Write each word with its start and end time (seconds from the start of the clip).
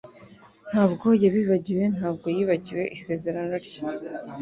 Ntabwo 0.69 1.07
yabibagiwe, 1.23 1.83
ntabwo 1.95 2.25
yibagiwe 2.35 2.83
isezerano 2.97 3.55
rye. 3.65 3.79